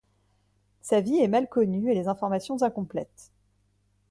Sa 0.81 0.99
vie 0.99 1.17
est 1.19 1.27
mal 1.27 1.47
connue 1.47 1.91
et 1.91 1.93
les 1.93 2.07
informations 2.07 2.63
incomplètes. 2.63 3.31